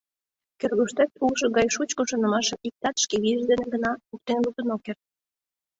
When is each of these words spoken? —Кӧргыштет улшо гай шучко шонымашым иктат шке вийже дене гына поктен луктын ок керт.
—Кӧргыштет 0.59 1.11
улшо 1.23 1.47
гай 1.57 1.67
шучко 1.75 2.01
шонымашым 2.09 2.57
иктат 2.67 2.95
шке 3.03 3.15
вийже 3.23 3.45
дене 3.51 3.65
гына 3.73 3.91
поктен 4.07 4.37
луктын 4.45 4.67
ок 4.75 4.81
керт. 4.85 5.01